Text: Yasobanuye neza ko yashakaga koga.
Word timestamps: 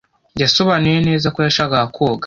Yasobanuye 0.41 0.99
neza 1.07 1.27
ko 1.33 1.39
yashakaga 1.47 1.89
koga. 1.95 2.19